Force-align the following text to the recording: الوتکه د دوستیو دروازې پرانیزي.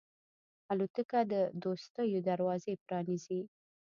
الوتکه 0.71 1.19
د 1.31 1.33
دوستیو 1.63 2.25
دروازې 2.29 2.73
پرانیزي. 2.85 3.41